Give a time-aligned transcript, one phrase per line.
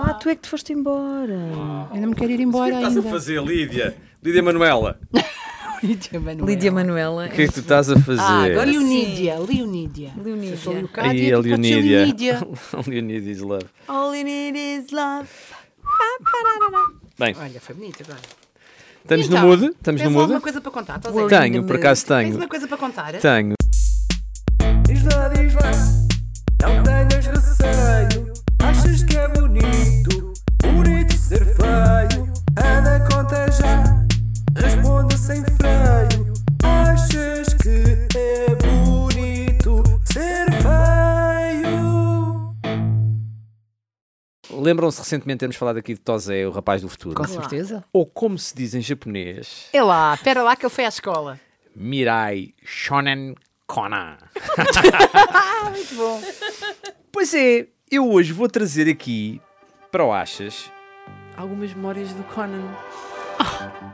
[0.00, 1.34] Ah, tu é que te foste embora.
[1.94, 3.08] Eu não me quero ir embora estás ainda.
[3.08, 3.96] a fazer, Lídia?
[4.22, 4.98] Lídia Manuela,
[5.82, 6.46] Lídia Manuela.
[6.50, 7.26] Lídia Manuela.
[7.26, 8.20] o que é que tu estás a fazer?
[8.20, 8.64] Ah, agora.
[8.70, 10.10] Leonídia, Leonídia.
[10.16, 10.50] Leonídia.
[10.54, 11.98] Eu sou Leocádia, a podes ser Leonídia.
[11.98, 12.40] Leonídia.
[12.86, 13.66] Leonídia is love.
[13.86, 15.28] All you need is love.
[17.18, 18.20] Bem, Olha, foi bonito agora.
[19.02, 19.64] estamos Então, no mood?
[19.66, 20.22] Estamos no tens mood?
[20.22, 20.96] alguma coisa para contar?
[20.96, 21.28] Estás a ver?
[21.28, 22.36] Tenho, por acaso Tens tenho.
[22.36, 23.12] uma coisa para contar?
[23.14, 23.54] Tenho.
[44.68, 47.14] Lembram-se recentemente de termos falado aqui de Tozé, o rapaz do futuro?
[47.14, 47.82] Com certeza.
[47.90, 51.40] Ou como se diz em japonês, É lá, espera lá que ele foi à escola.
[51.74, 53.34] Mirai Shonen
[53.66, 54.18] Kona.
[55.72, 56.22] Muito bom.
[57.10, 59.40] Pois é, eu hoje vou trazer aqui
[59.90, 60.70] para o Achas
[61.34, 62.68] algumas memórias do Conan,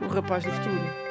[0.01, 1.04] o rapaz do futuro.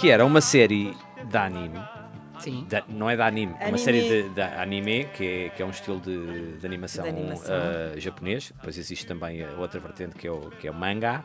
[0.00, 0.96] Que era uma série
[1.28, 1.78] de anime,
[2.38, 2.66] Sim.
[2.68, 3.78] da- não é de anime, é uma Anime.
[3.78, 7.54] série de, de anime, que é, que é um estilo de, de animação, De animação.
[7.54, 8.52] ah, japonês.
[8.56, 11.22] Depois existe também a outra vertente que é o, que é o manga.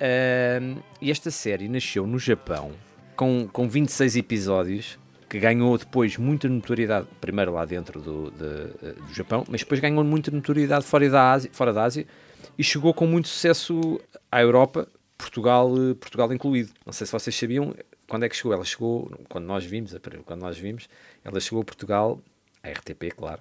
[0.00, 2.72] Ahm, e esta série nasceu no Japão
[3.16, 9.12] com, com 26 episódios que ganhou depois muita notoriedade, primeiro lá dentro do, de- do
[9.14, 12.06] Japão, mas depois ganhou muita notoriedade fora da, Ásia, fora da Ásia
[12.56, 14.88] e chegou com muito sucesso à Europa,
[15.20, 16.70] Portugal, eh, Portugal incluído.
[16.84, 17.74] Não sei se vocês sabiam
[18.08, 18.52] quando é que chegou.
[18.52, 19.92] Ela chegou, quando nós vimos,
[20.24, 20.88] quando nós vimos,
[21.24, 22.20] ela chegou a Portugal,
[22.62, 23.40] a RTP, claro,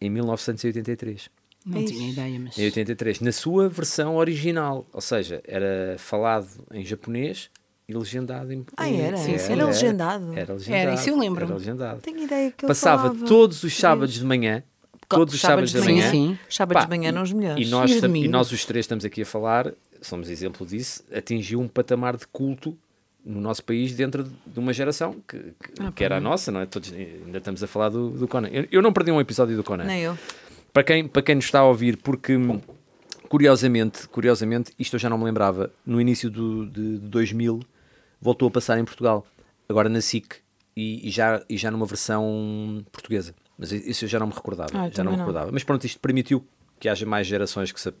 [0.00, 1.28] em 1983.
[1.66, 2.56] Não tinha ideia, mas.
[2.58, 7.50] Em 83, na sua versão original, ou seja, era falado em japonês
[7.88, 9.16] e legendado em Ah, era?
[9.16, 9.52] Sim, sim.
[9.52, 10.32] Era legendado?
[10.38, 10.82] Era legendado.
[10.82, 11.50] Era, isso eu lembro-me.
[11.50, 12.00] Era legendado.
[12.00, 13.26] Tenho ideia que ele Passava falava.
[13.26, 14.62] todos os sábados de manhã,
[15.08, 16.04] todos os sábados de manhã.
[16.10, 16.38] Sim, sim.
[16.48, 17.66] Os sábados Pá, de manhã eram os melhores.
[17.66, 21.60] E nós, E e nós os três estamos aqui a falar, somos exemplo disso, atingiu
[21.60, 22.76] um patamar de culto
[23.24, 26.60] no nosso país dentro de uma geração que, que, Ah, que era a nossa, não
[26.60, 26.66] é?
[26.66, 28.48] Todos, ainda estamos a falar do, do Conan.
[28.48, 29.84] Eu, eu não perdi um episódio do Conan.
[29.84, 30.18] Nem eu.
[30.72, 32.36] Para quem, para quem nos está a ouvir, porque
[33.28, 37.60] curiosamente, curiosamente, isto eu já não me lembrava, no início do, de, de 2000
[38.20, 39.26] voltou a passar em Portugal,
[39.68, 40.36] agora na SIC
[40.76, 43.34] e, e já, e já numa versão portuguesa.
[43.58, 44.70] Mas isso eu já não me recordava.
[44.72, 45.24] Ah, já não me não.
[45.24, 45.50] recordava.
[45.52, 46.46] Mas pronto, isto permitiu
[46.78, 47.92] que haja mais gerações que se,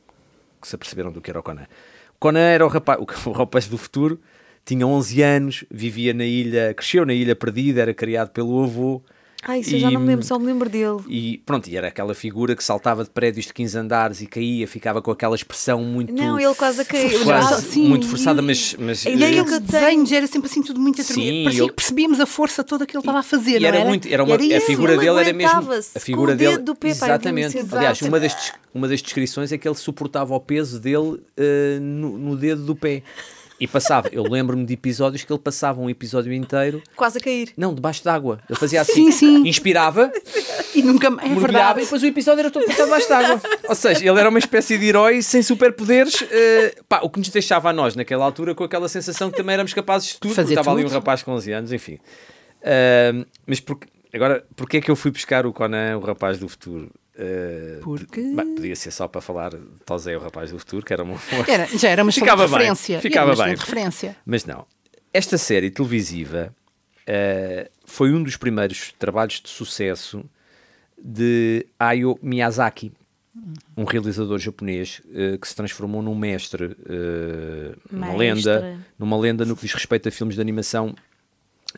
[0.60, 1.66] que se aperceberam do que era o Conan.
[2.14, 4.20] O Conan era o rapaz, o, rapaz do futuro,
[4.64, 9.02] tinha 11 anos, vivia na ilha, cresceu na ilha perdida, era criado pelo avô.
[9.44, 10.98] Ah, isso eu já não me E- lembro, só me lembro dele.
[11.08, 14.66] E pronto, e era aquela figura que saltava de prédios de 15 andares e caía,
[14.66, 16.12] ficava com aquela expressão muito.
[16.12, 17.22] Não, ele quase a cair.
[17.22, 18.74] quase Ah, sim, muito forçada, e- mas.
[18.78, 21.30] mas A ideia que eu desenhos era sempre assim tudo muito atremido.
[21.30, 23.68] Sim, Parecia eu- que percebíamos a força toda que ele estava a fazer, e não
[23.68, 23.88] era era?
[23.88, 24.66] muito, era uma, a isso.
[24.66, 25.72] figura ele dele era mesmo.
[25.94, 26.50] A figura com o dele.
[26.56, 27.56] dedo do pé, exatamente.
[27.56, 31.20] eu vi-me Aliás, uma das, uma das descrições é que ele suportava o peso dele
[31.36, 33.02] eh, no, no dedo do pé.
[33.60, 37.52] E passava, eu lembro-me de episódios que ele passava um episódio inteiro, Quase a cair.
[37.56, 38.38] não, debaixo d'água.
[38.48, 39.48] Ele fazia assim, Sim, sim.
[39.48, 40.12] inspirava,
[40.74, 41.28] E nunca mais.
[41.28, 43.40] É mergulhava e depois o episódio era todo passado debaixo d'água.
[43.68, 47.30] Ou seja, ele era uma espécie de herói sem superpoderes, eh, pá, o que nos
[47.30, 50.48] deixava a nós naquela altura com aquela sensação que também éramos capazes de tudo, Fazer
[50.54, 50.94] porque estava ali um tudo.
[50.94, 51.98] rapaz com 11 anos, enfim.
[52.64, 56.48] Ahm, mas porque, agora, porquê é que eu fui buscar o Conan, o rapaz do
[56.48, 56.90] futuro?
[57.18, 60.92] Ah, Porque- bem, podia ser só para falar de Tosé, o rapaz do futuro, que
[60.92, 61.16] era uma.
[61.48, 63.00] Era, já era uma excelente Ficava bem, referência.
[63.00, 63.54] ficava Era uma bem.
[63.56, 64.16] referência.
[64.24, 64.64] Mas não.
[65.12, 66.54] Esta série televisiva
[67.06, 70.24] eh, foi um dos primeiros trabalhos de sucesso
[71.02, 72.92] de Hayao Miyazaki,
[73.76, 78.18] um realizador japonês eh, que se transformou num mestre, eh, uma Mestre.
[78.18, 80.94] lenda, numa lenda no que diz respeito a filmes de animação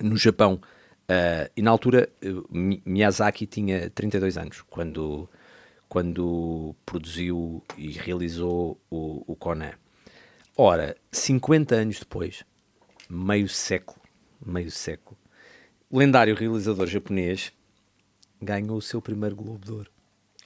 [0.01, 0.61] no Japão.
[1.13, 2.09] Eh, e na altura
[2.49, 5.29] Mi- Miyazaki tinha 32 anos quando,
[5.89, 9.73] quando produziu e realizou o, o Conan.
[10.57, 12.45] Ora, 50 anos depois,
[13.09, 13.99] meio século,
[14.45, 15.19] meio século,
[15.91, 17.53] lendário realizador japonês
[18.41, 19.91] ganhou o seu primeiro Globo de Ouro.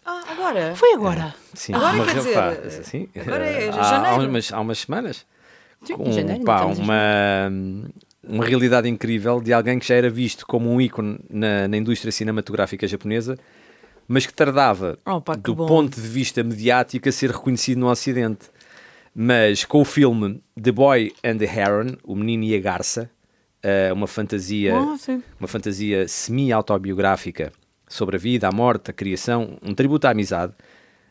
[0.03, 0.75] Ah, agora?
[0.77, 1.35] Foi agora.
[1.53, 2.49] Sim, Agora, uma quer dizer, pá,
[2.81, 4.07] assim, agora é há, janeiro.
[4.23, 5.27] há, umas, há umas semanas.
[5.85, 7.51] Sim, Com, em janeiro, pá, em uma,
[8.29, 12.11] uma realidade incrível de alguém que já era visto como um ícone na, na indústria
[12.13, 13.37] cinematográfica japonesa,
[14.07, 15.67] mas que tardava, Oh, pá, que do bom.
[15.67, 18.51] ponto de vista mediático, a ser reconhecido no Ocidente.
[19.15, 23.09] Mas com o filme The Boy and the Heron, O Menino e a Garça,
[23.63, 25.23] eh, uma fantasia sim.
[25.39, 27.53] uma fantasia semi-autobiográfica
[27.89, 30.53] sobre a vida, a morte, a criação, um tributo à amizade,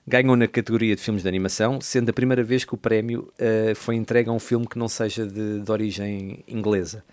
[0.07, 3.73] ganhou na categoria de filmes de animação, sendo a primeira vez que o prémio eh,
[3.75, 7.03] foi entregue a um filme que não seja de, de origem inglesa.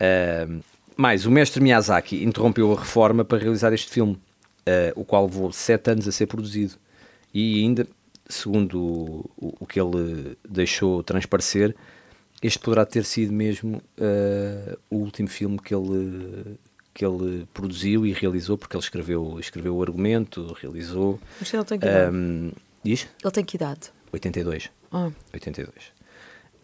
[0.00, 0.60] Ahm,
[0.96, 4.18] mais, o mestre Miyazaki interrompeu a reforma para realizar este filme,
[4.66, 6.74] eh, o qual levou sete anos a ser produzido.
[7.32, 7.86] E ainda,
[8.28, 11.74] segundo o, o- o que ele deixou transparecer,
[12.42, 16.56] este poderá ter sido mesmo eh, o último filme que ele,
[16.98, 21.20] que ele produziu e realizou, porque ele escreveu, escreveu o argumento, realizou.
[21.38, 22.16] Mas ele tem que idade?
[22.16, 22.50] Um,
[22.82, 23.06] diz?
[23.22, 23.80] Ele tem que idade?
[24.12, 24.68] 82.
[24.90, 25.70] Ah, 82.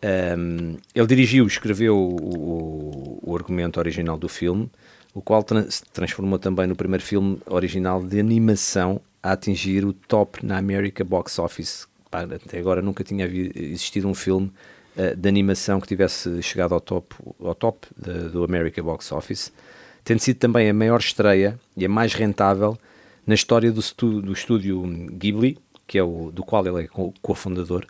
[0.03, 4.69] Um, ele dirigiu, escreveu o, o- argumento original do filme,
[5.15, 9.93] o qual tran- se transformou também no primeiro filme original de animação a atingir o
[9.93, 11.87] top na America Box Office.
[12.11, 14.53] Até agora nunca tinha existido um filme
[14.97, 19.53] eh, de animação que tivesse chegado ao top, ao top da- do America Box Office,
[20.05, 22.79] tendo sido também a maior estreia e a mais rentável
[23.27, 27.13] na história do, estu- do estúdio Ghibli, que é o do qual ele é co-
[27.23, 27.87] cofundador,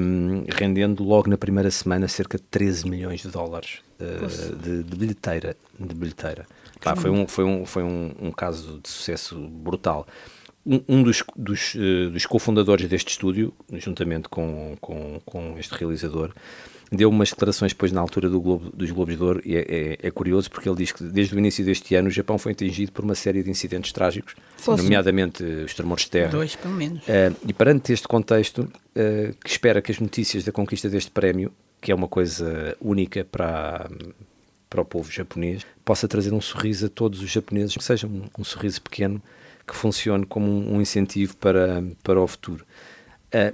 [0.00, 4.96] um, rendendo logo na primeira semana cerca de 13 milhões de dólares uh, de, de
[4.96, 5.56] bilheteira.
[5.78, 6.46] De bilheteira.
[6.80, 10.06] Pá, foi um, foi um, foi um, um caso de sucesso brutal.
[10.64, 16.32] Um, um dos, dos, eh, dos cofundadores deste estúdio, juntamente com, com, com este realizador,
[16.90, 19.98] deu umas declarações depois na altura do Globo, dos Globos de Ouro e é, é-
[20.02, 22.92] é curioso porque ele diz que desde o início deste ano o Japão foi atingido
[22.92, 24.76] por uma série de incidentes trágicos, Sim.
[24.76, 27.02] nomeadamente eh, os tremores de terra, Dois, pelo menos.
[27.02, 31.52] Uh, e perante este contexto, uh, que espera que as notícias da conquista deste prémio,
[31.80, 33.90] que é uma coisa única para,
[34.70, 38.22] para o povo japonês, possa trazer um sorriso a todos os japoneses, que seja um,
[38.38, 39.20] um sorriso pequeno,
[39.66, 42.64] que funcione como um, um incentivo para, para o futuro.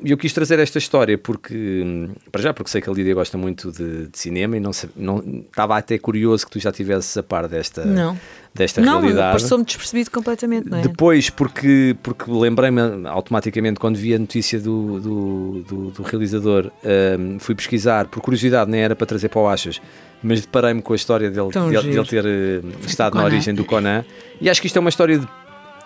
[0.05, 3.15] E eu quis trazer esta história porque, hum, para já, porque sei que a Lídia
[3.15, 5.19] gosta muito de, de cinema e não, não
[5.51, 8.19] estava até curioso que tu já estivesses a par desta, Não.
[8.55, 9.33] desta não, realidade.
[9.43, 10.83] passou-me despercebido completamente, não é?
[10.83, 16.71] Depois, porque, porque lembrei-me automaticamente quando vi a notícia do, do, do- do realizador,
[17.19, 19.81] hum, fui pesquisar, por curiosidade, nem era para trazer para o Achas,
[20.23, 24.05] mas deparei-me com a história dele, dele, dele ter hum, estado na origem do Conan.
[24.41, 25.27] E acho que isto é uma história de,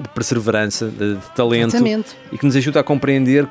[0.01, 2.17] de perseverança, de, de talento Exatamente.
[2.33, 3.49] e que nos ajuda a compreender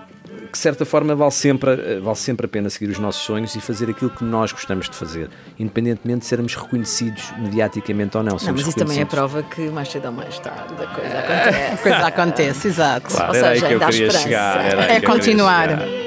[0.55, 3.61] de certa forma vale sempre, a- vale sempre a pena seguir os nossos sonhos e
[3.61, 5.29] fazer aquilo que nós gostamos de fazer,
[5.59, 8.37] independentemente de sermos reconhecidos mediaticamente ou não.
[8.41, 11.73] Não, mas isso também é prova que mais cedo ou mais tarde a coisa acontece.
[11.73, 13.07] A coisa acontece, exato.
[13.13, 14.23] Claro, Ou seja, que eu dá queria esperança.
[14.23, 14.65] chegar.
[14.65, 16.04] É que eu queria continuar.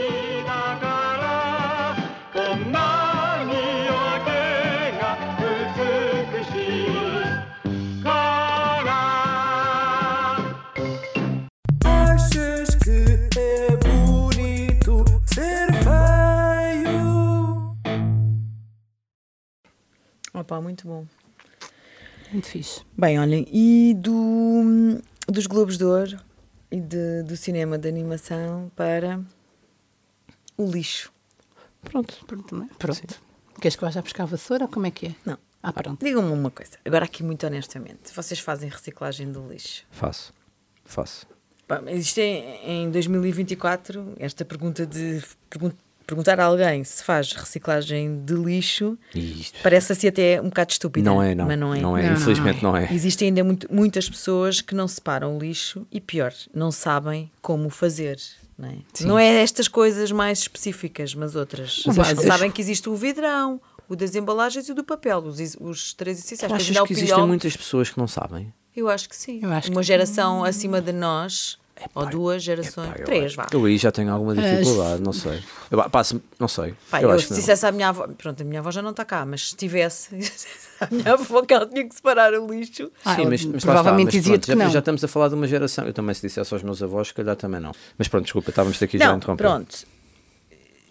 [20.48, 21.04] Opa, muito bom.
[22.32, 22.80] Muito fixe.
[22.96, 26.18] Bem, olhem, e do, dos Globos de Ouro
[26.70, 29.20] e de- do cinema de animação para
[30.56, 31.12] o lixo.
[31.82, 32.24] Pronto.
[32.26, 32.54] Pronto.
[32.56, 32.68] não é?
[32.78, 33.20] Pronto.
[33.60, 35.14] Queres que eu vá já buscar a vassoura ou como é que é?
[35.26, 35.36] Não.
[35.62, 36.02] Ah, pronto.
[36.02, 39.84] Digam-me uma coisa, agora aqui muito honestamente, vocês fazem reciclagem do lixo?
[39.90, 40.32] Faço,
[40.82, 41.26] faço.
[41.68, 45.72] Mas Isto é em 2024, esta pergunta de pergun-
[46.08, 51.08] perguntar a alguém se faz reciclagem de lixo isto parece assim até um bocado estúpida.
[51.08, 51.46] não é, não.
[51.46, 51.80] Mas não é.
[51.80, 52.88] Não, não Infelizmente não é.
[52.92, 57.68] Existem ainda muito- muitas pessoas que não separam o lixo e, pior, não sabem como
[57.70, 58.18] fazer.
[58.58, 61.82] Não é, não é estas coisas mais específicas, mas outras.
[61.86, 65.92] Mas sabem que existe o vidrão, o das embalagens e o do papel, os, os
[65.94, 66.52] três essenciais.
[66.52, 68.52] Achas que existem muitas pessoas que não sabem?
[68.74, 69.44] Eu acho que sim.
[69.44, 71.58] Acho Uma que- geração acima de nós,
[71.94, 73.46] ou duas gerações, Pá, eu três, vá.
[73.52, 75.42] Eu aí já tenho alguma dificuldade, não sei.
[75.70, 76.74] Eu, passo, não sei.
[76.90, 77.40] Pá, eu eu, acho se que não.
[77.40, 80.14] dissesse à minha avó, pronto, a minha avó já não está cá, mas se tivesse,
[80.80, 82.90] a minha avó que ela tinha que separar o lixo.
[83.04, 84.70] Ah, Sim, mas, mas provavelmente pronto, que já, não.
[84.70, 85.86] já estamos a falar de uma geração.
[85.86, 87.72] Eu também se dissesse aos meus avós, se calhar também não.
[87.96, 89.44] Mas pronto, desculpa, estávamos aqui já a Não, interromper.
[89.44, 89.86] pronto.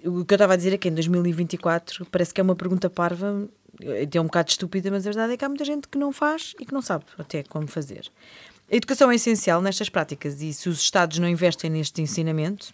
[0.06, 2.89] O que eu estava a dizer é que em 2024 parece que é uma pergunta
[2.89, 3.48] parva,
[3.82, 6.53] é um bocado estúpida, mas a verdade é que há muita gente que não faz
[6.60, 8.10] e que não sabe até como fazer.
[8.69, 12.74] A educação é essencial nestas práticas e se os Estados não investem neste ensinamento,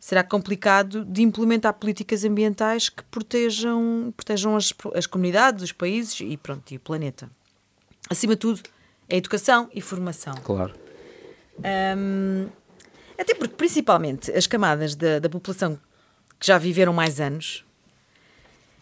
[0.00, 6.36] será complicado de implementar políticas ambientais que protejam, protejam as, as comunidades, os países e,
[6.36, 7.30] pronto, e o planeta.
[8.10, 8.62] Acima de tudo,
[9.08, 10.34] é educação e formação.
[10.42, 10.74] Claro.
[11.96, 12.48] Hum,
[13.16, 15.78] até porque, principalmente, as camadas da, da população
[16.40, 17.64] que já viveram mais anos,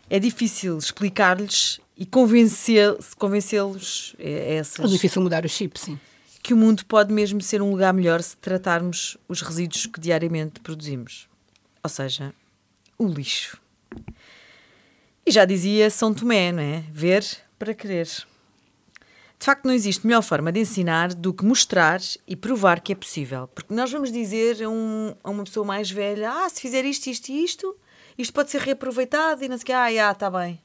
[0.08, 6.00] é difícil explicar-lhes e convencer- convencê-los a É essas, difícil mudar o chip, sim.
[6.42, 10.60] Que o mundo pode mesmo ser um lugar melhor se tratarmos os resíduos que diariamente
[10.60, 11.28] produzimos.
[11.82, 12.34] Ou seja,
[12.98, 13.60] o lixo.
[15.26, 16.84] E já dizia São Tomé, não é?
[16.90, 17.24] Ver
[17.58, 18.06] para querer.
[18.06, 22.94] De facto, não existe melhor forma de ensinar do que mostrar e provar que é
[22.94, 23.48] possível.
[23.48, 27.06] Porque nós vamos dizer a, um- a uma pessoa mais velha: ah, se fizer isto,
[27.06, 27.76] isto e isto,
[28.18, 30.60] isto pode ser reaproveitado e não sei o quê, ah, já, está bem.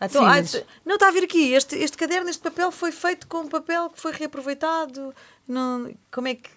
[0.00, 1.52] Então, Sim, ah, mas- Não, está a vir aqui.
[1.52, 5.14] Este, este caderno, este papel foi feito com papel que foi reaproveitado.
[5.48, 6.50] Não, como é que.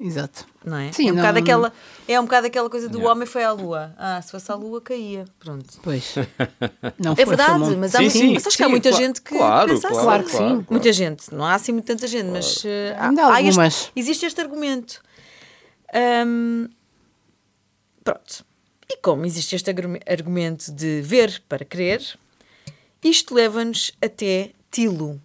[0.00, 0.44] Exato.
[0.64, 0.90] Não é?
[0.90, 1.72] Sim, é, um bocado não- aquela,
[2.08, 3.12] é um bocado aquela coisa do Yeah.
[3.12, 3.94] homem foi à lua.
[3.96, 5.24] Ah, se fosse à lua, caía.
[5.38, 5.78] Pronto.
[5.80, 6.16] Pois.
[6.98, 9.04] Não É verdade, mas, há Sim, muito, sim, mas acho que há sim, muita claro,
[9.04, 9.94] gente que claro, pensa assim.
[9.94, 10.36] claro, Claro que sim.
[10.38, 10.66] claro.
[10.68, 13.92] Muita gente, não há assim muito tanta gente, mas eh, há- há há este- algumas.
[13.94, 15.00] existe este argumento.
[18.02, 18.44] Pronto.
[18.88, 19.70] E como existe este
[20.06, 22.02] argumento de ver para crer,
[23.02, 25.20] isto leva-nos até Tilo.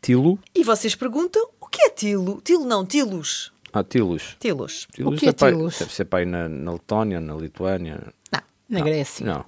[0.00, 0.38] Tilo?
[0.54, 2.40] E vocês perguntam, o que é Tilo?
[2.42, 3.52] Tilo não, Tilos.
[3.72, 4.36] Ah, Tilos.
[4.38, 4.86] Tilos.
[4.92, 5.78] Tilos que é pai- Tilos?
[5.78, 8.00] Deve ser pai na, na Letónia, na Lituânia.
[8.32, 8.40] Não.
[8.68, 9.26] Na Grécia.
[9.26, 9.44] Não.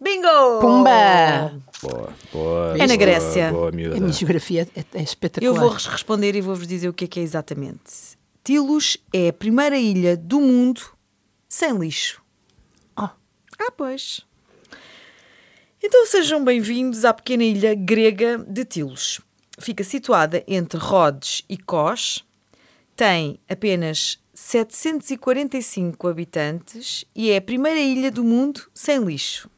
[0.00, 0.60] Bingo!
[0.60, 1.60] Pumba!
[1.82, 2.74] Boa, boa.
[2.74, 3.50] É na boa, Grécia.
[3.50, 3.98] Boa, A miúda.
[4.00, 5.54] minha geografia é, é espetacular.
[5.54, 8.18] Eu vou-vos responder e vou-vos dizer o que é que é exatamente.
[8.44, 10.82] Tilos é a primeira ilha do mundo
[11.48, 12.20] sem lixo.
[12.98, 13.02] Oh.
[13.58, 14.20] Ah, pois.
[15.86, 19.20] Então sejam bem-vindos à pequena ilha grega de Tilos.
[19.58, 22.24] Fica situada entre Rhodes e Kos,
[22.96, 29.50] tem apenas 745 habitantes e é a primeira ilha do mundo sem lixo.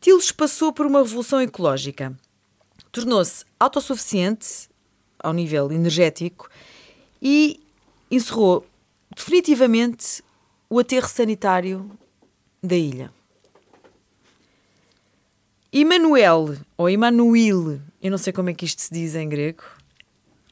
[0.00, 2.16] Tilos passou por uma revolução ecológica.
[2.90, 4.70] Tornou-se autossuficiente
[5.18, 6.48] ao nível energético
[7.20, 7.60] e
[8.10, 8.64] encerrou
[9.14, 10.24] definitivamente
[10.70, 11.90] o aterro sanitário
[12.62, 13.14] da ilha.
[15.80, 19.62] Emanuel, ou Emanuel, eu não sei como é que isto se diz em grego,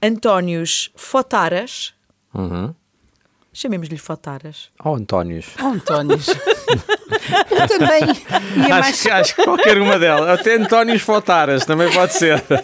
[0.03, 1.95] Antónios Fotaras,
[2.35, 2.75] Uhum.
[3.53, 5.47] chamemos-lhe Fotaras, Oh, Antónios.
[5.63, 6.27] Oh, Antónios.
[7.51, 8.03] eu também
[8.69, 8.87] mais.
[8.89, 10.29] Acho, que- acho que qualquer uma delas.
[10.41, 12.43] Até Antónios Fotaras também pode ser.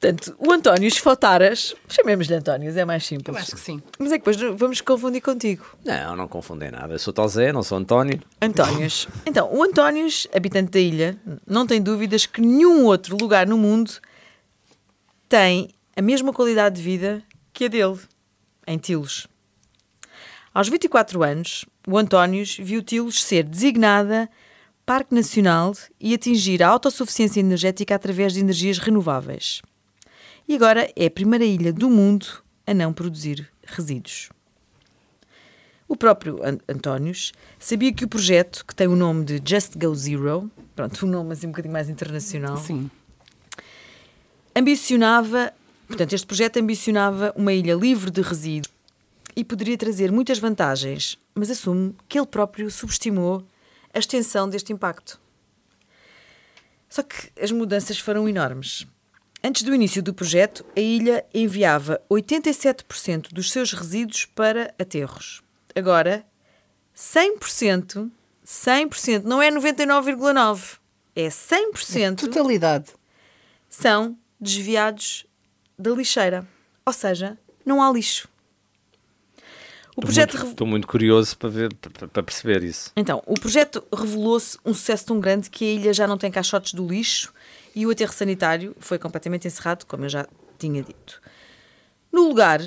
[0.00, 3.36] Portanto, o Antónios Fotaras, chamemos-lhe Antónios, é mais simples.
[3.36, 3.82] Eu acho que sim.
[3.98, 5.76] Mas é que depois vamos confundir contigo.
[5.84, 6.94] Não, não confundem nada.
[6.94, 8.18] Eu sou tal Zé, não sou António.
[8.40, 9.06] Antónios.
[9.26, 13.92] Então, o Antónios, habitante da ilha, não tem dúvidas que nenhum outro lugar no mundo
[15.28, 17.98] tem a mesma qualidade de vida que a dele,
[18.66, 19.26] em Tilos.
[20.54, 24.30] Aos 24 anos, o Antónios viu Tilos ser designada
[24.86, 29.60] Parque Nacional e atingir a autossuficiência energética através de energias renováveis.
[30.50, 32.26] E agora é a primeira ilha do mundo
[32.66, 34.30] a não produzir resíduos.
[35.86, 39.94] O próprio An- Antónios sabia que o projeto, que tem o nome de Just Go
[39.94, 42.90] Zero, pronto, um nome assim um bocadinho mais internacional, Sim.
[44.52, 45.52] ambicionava,
[45.86, 48.74] portanto, este projeto ambicionava uma ilha livre de resíduos
[49.36, 53.46] e poderia trazer muitas vantagens, mas assume que ele próprio subestimou
[53.94, 55.20] a extensão deste impacto.
[56.88, 58.84] Só que as mudanças foram enormes.
[59.42, 65.42] Antes do início do projeto, a ilha enviava 87% dos seus resíduos para aterros.
[65.74, 66.26] Agora,
[66.94, 68.10] 100%,
[68.44, 70.78] 100%, não é 99,9%,
[71.16, 72.92] é 100% Totalidade.
[73.68, 75.26] são desviados
[75.78, 76.46] da lixeira.
[76.84, 78.28] Ou seja, não há lixo.
[79.96, 82.92] O projeto, Estou muito, estou muito curioso para, ver, para, perceber isso.
[82.96, 86.74] então, o projeto revelou-se um sucesso tão grande que a ilha já não tem caixotes
[86.74, 87.32] do lixo
[87.74, 90.26] e o aterro sanitário foi completamente encerrado, como eu já
[90.58, 91.20] tinha dito.
[92.12, 92.60] No lugar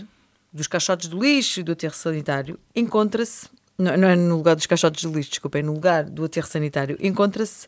[0.51, 3.47] dos caixotes do lixo e do aterro sanitário, encontra-se.
[3.77, 6.47] Não, não é no lugar dos caixotes do lixo, desculpa, é no lugar do aterro
[6.47, 7.67] sanitário, encontra-se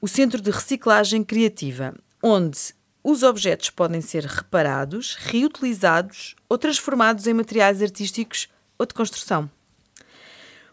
[0.00, 7.32] o Centro de Reciclagem Criativa, onde os objetos podem ser reparados, reutilizados ou transformados em
[7.32, 9.50] materiais artísticos ou de construção.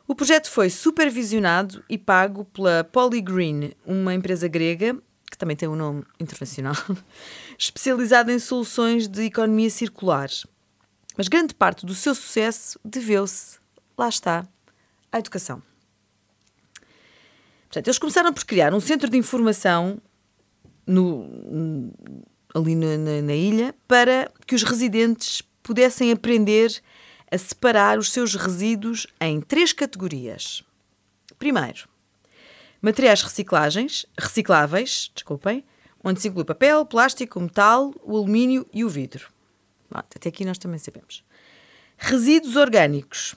[0.08, 4.96] O projeto foi supervisionado e pago pela Polygreen, uma empresa grega,
[5.32, 6.76] que também tem um nome internacional,
[7.58, 10.30] especializada em soluções de economia circular.
[11.18, 13.58] Mas grande parte do seu sucesso deveu-se,
[13.98, 14.46] lá está,
[15.12, 15.62] à educação.
[17.64, 19.98] Portanto, eles começaram por criar um centro de informação
[20.86, 21.92] no-
[22.54, 26.82] ali na, na- na ilha para que os residentes pudessem aprender
[27.34, 30.64] a separar os seus resíduos em três categorias.
[31.40, 31.90] Primeiro,
[32.80, 35.66] materiais reciclagens, recicláveis, desculpem,
[36.04, 39.32] onde se inclui papel, plástico, metal, o alumínio e o vidro.
[39.90, 41.24] Até aqui nós também sabemos.
[41.98, 43.34] Resíduos orgânicos,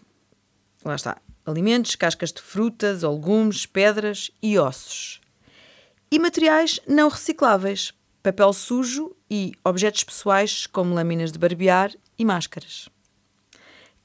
[0.84, 5.22] lá está, alimentos, cascas de frutas, legumes, pedras e ossos.
[6.10, 12.90] E materiais não recicláveis, papel sujo e objetos pessoais como lâminas de barbear e máscaras.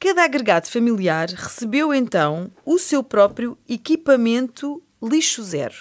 [0.03, 5.75] Cada agregado familiar recebeu então o seu próprio equipamento lixo zero,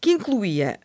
[0.00, 0.78] que incluía,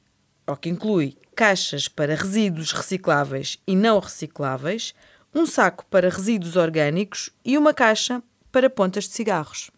[0.48, 4.96] ou que inclui, caixas para resíduos recicláveis e não recicláveis,
[5.32, 9.70] um saco para resíduos orgânicos e uma caixa para pontas de cigarros.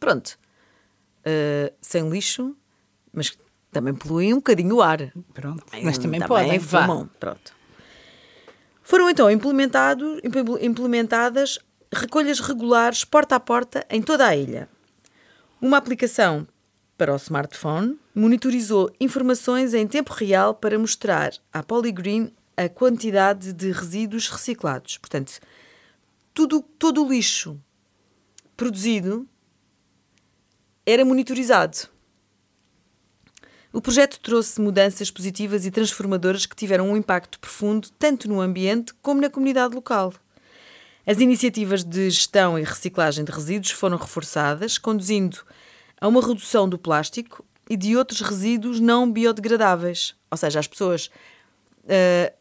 [0.00, 0.38] Pronto,
[1.26, 2.56] eh, sem lixo,
[3.12, 3.36] mas
[3.70, 5.12] também poluem um bocadinho o ar.
[5.34, 5.62] Pronto.
[5.82, 6.58] Mas também, podem.
[6.58, 6.86] vá.
[7.20, 7.61] Pronto.
[8.92, 9.30] Foram então
[10.60, 11.58] implementadas
[11.90, 14.68] recolhas regulares porta a porta em toda a ilha.
[15.62, 16.46] Uma aplicação
[16.98, 23.72] para o smartphone monitorizou informações em tempo real para mostrar à Polygreen a quantidade de
[23.72, 24.98] resíduos reciclados.
[24.98, 25.40] Portanto,
[26.34, 27.58] tudo, todo o lixo
[28.54, 29.26] produzido
[30.84, 31.88] era monitorizado.
[33.72, 38.92] O projeto trouxe mudanças positivas e transformadoras que tiveram um impacto profundo tanto no ambiente
[39.00, 40.12] como na comunidade local.
[41.06, 45.38] As iniciativas de gestão e reciclagem de resíduos foram reforçadas, conduzindo
[46.00, 50.14] a uma redução do plástico e de outros resíduos não biodegradáveis.
[50.30, 51.10] Ou seja, as pessoas
[51.88, 52.32] eh,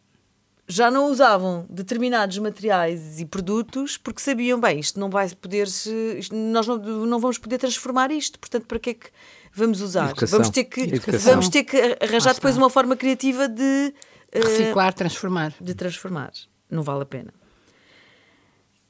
[0.68, 6.20] já não usavam determinados materiais e produtos porque sabiam, bem, isto não vai poder, se-
[6.32, 9.08] nós não, não vamos poder transformar isto, portanto, para que é que
[9.54, 10.06] vamos usar?
[10.12, 10.40] Educação.
[10.40, 11.32] Vamos ter que, Educação.
[11.32, 13.94] vamos ter que arranjar Lá depois uma forma criativa de,
[14.32, 15.54] eh, Reciclar, transformar.
[15.60, 16.32] de transformar.
[16.70, 17.34] Não vale a pena.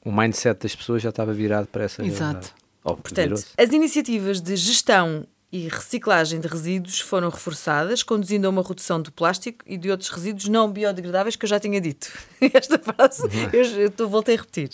[0.04, 2.52] O mindset das pessoas já estava virado para essa Exato.
[2.84, 8.62] Oh, Portanto, as iniciativas de gestão e reciclagem de resíduos foram reforçadas, conduzindo a uma
[8.62, 12.10] redução do plástico e de outros resíduos não biodegradáveis que eu já tinha dito.
[12.52, 14.70] Esta frase eu, eu tô- voltei a repetir.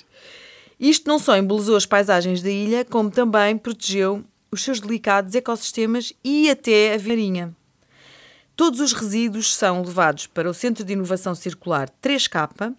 [0.81, 6.13] Isto não só embelezou as paisagens da ilha, como também protegeu os seus delicados ecossistemas
[6.25, 7.55] e até a marinha.
[8.57, 12.75] Todos os resíduos são levados para o Centro de Inovação Circular 3K,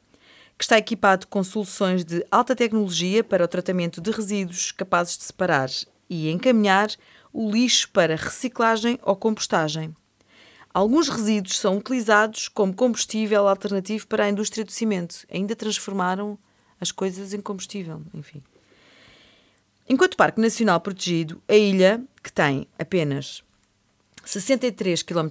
[0.58, 5.24] que está equipado com soluções de alta tecnologia para o tratamento de resíduos capazes de
[5.24, 5.70] separar
[6.10, 6.90] e encaminhar
[7.32, 9.96] o lixo para reciclagem ou compostagem.
[10.74, 15.26] Alguns resíduos são utilizados como combustível alternativo para a indústria do cimento.
[15.32, 16.38] Ainda transformaram
[16.80, 18.44] as coisas em combustível, enfim.
[19.92, 23.44] Enquanto Parque Nacional protegido, a ilha, que tem apenas
[24.24, 25.30] 63 km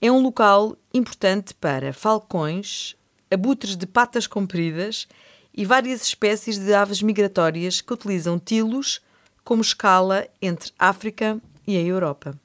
[0.00, 2.94] é um local importante para falcões,
[3.28, 5.08] abutres de patas compridas
[5.52, 9.00] e várias espécies de aves migratórias que utilizam tilos
[9.42, 12.38] como escala entre África e a Europa.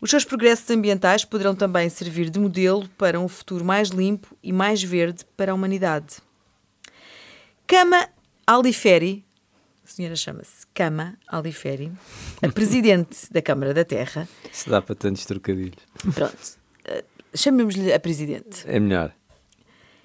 [0.00, 4.50] Os seus progressos ambientais poderão também servir de modelo para um futuro mais limpo e
[4.50, 6.16] mais verde para a humanidade.
[7.66, 8.08] Cama
[8.46, 9.25] Aliferi,
[9.86, 11.92] a senhora chama-se Cama Aliferi,
[12.42, 15.76] a presidente da Câmara da Terra, Se dá para tantos trocadilhos.
[16.14, 16.36] Pronto.
[16.84, 18.64] eh, Chamemos-lhe a Presidente.
[18.66, 19.12] É melhor.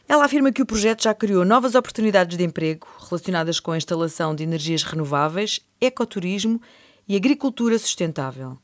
[0.07, 4.35] Ela afirma que o projeto já criou novas oportunidades de emprego relacionadas com a instalação
[4.35, 6.61] de energias renováveis, ecoturismo
[7.07, 8.57] e agricultura sustentável.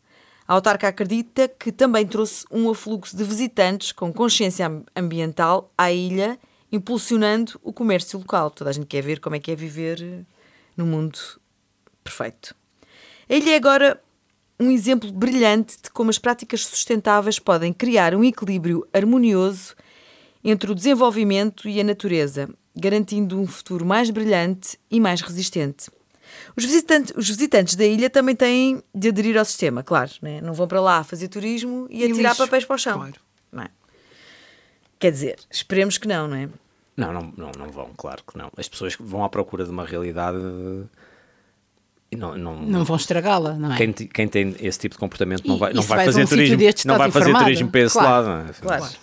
[0.45, 5.91] A autarca acredita que também trouxe um afluxo de visitantes com consciência am- ambiental à
[5.91, 6.37] ilha,
[6.71, 8.51] impulsionando o comércio local.
[8.51, 10.21] Toda a gente quer ver como é que é viver eh,
[10.77, 11.19] no mundo
[12.03, 12.55] perfeito.
[13.29, 14.01] A ilha é agora
[14.59, 19.75] um exemplo brilhante de como as práticas sustentáveis podem criar um equilíbrio harmonioso
[20.43, 25.89] entre o desenvolvimento e a natureza, garantindo um futuro mais brilhante e mais resistente.
[26.55, 30.39] Os visitantes, os visitantes da ilha também têm de aderir ao sistema, claro, né?
[30.41, 32.93] não vão para lá fazer turismo e, E atirar lixo, papéis para o chão.
[32.93, 33.15] claro.
[33.65, 33.69] É?
[34.99, 36.49] Quer dizer, esperemos que não, não é?
[36.97, 38.51] Não, não, não, não vão, claro que não.
[38.57, 40.37] As pessoas vão à procura de uma realidade
[42.11, 43.77] e não, não, Não vão estragá-la, não é?
[43.77, 46.55] quem, quem tem esse tipo de comportamento não vai, e não vai fazer um turismo,
[46.85, 47.45] não vai estás fazer informado.
[47.45, 48.27] turismo para esse Claro.
[48.27, 48.49] lado.
[48.49, 48.53] é?
[48.53, 48.93] Claro.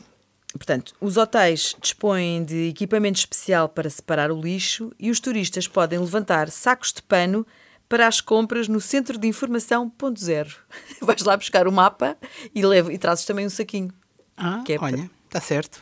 [0.55, 5.99] Portanto, os hotéis dispõem de equipamento especial para separar o lixo e os turistas podem
[5.99, 7.47] levantar sacos de pano
[7.89, 10.51] para as compras no Centro de Informação Ponto Zero.
[11.03, 12.17] Vais lá buscar o mapa
[12.55, 13.91] e, leva, e trazes também um saquinho.
[14.37, 15.81] Ah, Que é olha, está certo.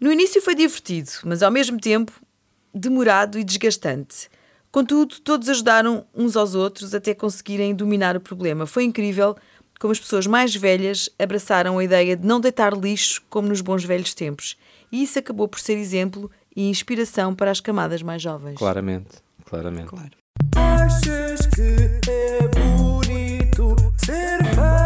[0.00, 2.12] No início foi divertido, mas ao mesmo tempo
[2.74, 4.28] demorado e desgastante.
[4.70, 8.66] Contudo, todos ajudaram uns aos outros até conseguirem dominar o problema.
[8.66, 9.36] Foi incrível
[9.78, 13.84] como as pessoas mais velhas abraçaram a ideia de não deitar lixo como nos bons
[13.84, 14.56] velhos tempos.
[14.90, 18.56] E isso acabou por ser exemplo e inspiração para as camadas mais jovens.
[18.56, 19.88] Claramente, claramente.
[19.88, 20.10] Claro.
[20.56, 24.83] Achas que é bonito ser feio?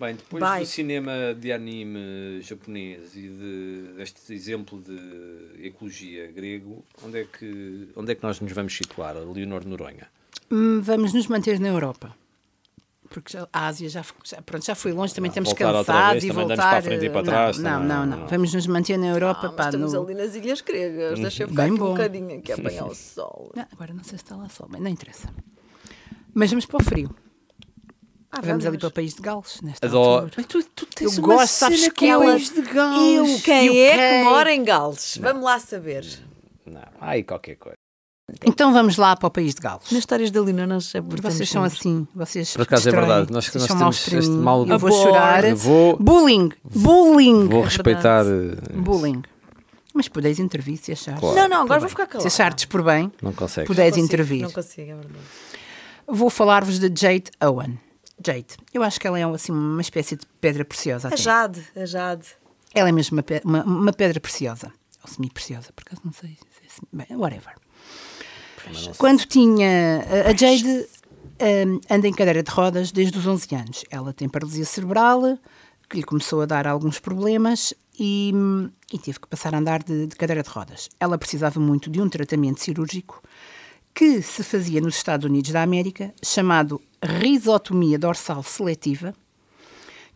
[0.00, 0.60] Bem, depois Vai.
[0.60, 7.88] do cinema de anime japonês e de, deste exemplo de ecologia grego, onde é, que,
[7.94, 10.08] onde é que nós nos vamos situar, Leonor Noronha?
[10.50, 12.16] Hum, Vamos nos manter na Europa.
[13.10, 16.24] Porque já- a Ásia já, já, pronto, já foi longe, também Ah, estamos cansados vez,
[16.24, 16.56] e voltar.
[16.56, 18.26] para a frente e para eh, trás, Não, não, não, não, não.
[18.28, 19.48] Vamos nos manter na Europa.
[19.48, 21.18] Ah, pá, estamos no- ali nas Ilhas Gregas.
[21.20, 21.92] Deixa eu ficar Bem aqui um bom.
[21.92, 23.52] bocadinho aqui a apanhar o sol.
[23.54, 25.28] Não, agora não sei se está lá sol, mas não interessa.
[26.32, 27.14] Mas vamos para o frio.
[28.32, 30.24] Ah, Vamos ali para o país de Gales, nesta Adoro.
[30.26, 30.32] altura.
[30.36, 33.16] Mas tu, tu tens Eu uma gosto, sabes que ela- o país de Gales.
[33.16, 33.78] Eu, quem UK.
[33.80, 35.18] é que mora em Gales?
[35.20, 36.06] Vamos lá saber.
[36.64, 37.74] Não, há aí qualquer coisa.
[38.46, 39.90] Então vamos lá para o país de Gales.
[39.90, 43.52] Nas histórias da Lina nós abordamos Vocês são assim, vocês Por acaso é verdade, nós-
[43.52, 45.44] nós temos este mal- Eu vou chorar.
[45.44, 48.24] Eu vou- Bullying, bullying, Vou É respeitar.
[48.24, 49.22] eh, bullying.
[49.92, 51.18] Mas podeis intervir se achares.
[51.18, 51.34] Claro.
[51.36, 52.28] Não, não, agora vou ficar Se calada.
[52.28, 53.66] achardes por bem, Não consegue.
[53.66, 54.42] pudeis Não consigo, intervir.
[54.44, 55.24] Não consigo, é verdade.
[56.06, 57.76] Vou falar-vos de Jade Owen.
[58.24, 61.08] Jade, eu acho que ela é assim, uma espécie de pedra preciosa.
[61.08, 61.16] A até.
[61.16, 62.26] Jade, a Jade.
[62.74, 64.72] Ela é mesmo uma, uma, uma pedra preciosa.
[65.02, 66.30] Ou semi-preciosa, por acaso não sei.
[66.30, 67.54] se é semi- Bem, whatever.
[68.98, 70.04] Quando tinha.
[70.26, 70.86] a- A Jade
[71.66, 73.84] hum, anda em cadeira de rodas desde os 11 anos.
[73.90, 75.38] Ela tem paralisia cerebral,
[75.88, 79.82] que lhe começou a dar alguns problemas e, hum, e teve que passar a andar
[79.82, 80.88] de, de cadeira de rodas.
[81.00, 83.22] Ela precisava muito de um tratamento cirúrgico
[83.94, 89.14] que se fazia nos Estados Unidos da América, chamado risotomia dorsal seletiva,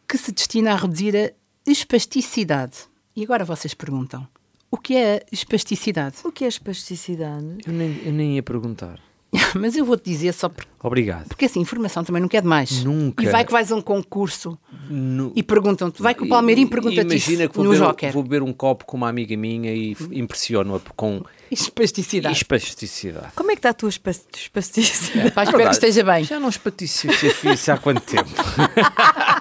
[0.09, 2.79] que se destina a reduzir a espasticidade.
[3.17, 4.27] E agora vocês perguntam:
[4.71, 6.17] o que é a espasticidade?
[6.25, 7.59] O que é espasticidade?
[7.67, 9.01] Eu nem, eu nem ia perguntar.
[9.55, 11.27] Mas eu vou-te dizer só porque, Obrigado.
[11.29, 12.85] porque assim, informação também não quer demais.
[12.85, 13.23] Nunca.
[13.25, 17.01] E vai que vais a um concurso No- e perguntam-te, vai que o Palmeirinho pergunta-te
[17.07, 18.13] Imagina que vou no beber, Joker.
[18.13, 22.35] vou beber um copo com uma amiga minha e impressiono-a com Espasticidade.
[22.37, 23.29] espasticidade.
[23.37, 25.31] Como é que está a tua espa- espasticidade?
[25.31, 26.25] Pá, espero que esteja bem.
[26.25, 27.07] Já não espatiço
[27.53, 28.29] isso há quanto tempo?